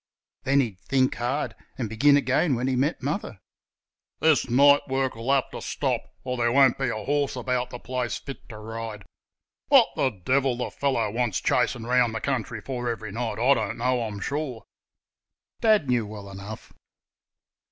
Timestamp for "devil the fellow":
10.09-11.11